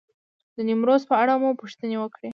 د 0.55 0.57
نیمروز 0.67 1.01
په 1.09 1.15
اړه 1.21 1.33
مو 1.41 1.49
پوښتنې 1.61 1.97
وکړې. 1.99 2.29